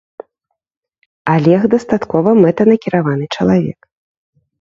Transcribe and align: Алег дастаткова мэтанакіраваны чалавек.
Алег 1.33 1.67
дастаткова 1.73 2.29
мэтанакіраваны 2.43 3.25
чалавек. 3.37 3.79